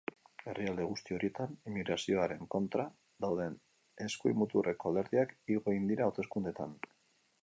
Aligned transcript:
Herrialde 0.51 0.85
guzti 0.91 1.15
horietan 1.17 1.51
inmigrazioaren 1.71 2.49
kontra 2.55 2.85
dauden 3.27 3.59
eskuin 4.07 4.39
muturreko 4.43 4.91
alderdiak 4.93 5.37
igo 5.57 5.75
egin 5.75 5.89
dira 5.93 6.09
hauteskundeetan. 6.09 6.77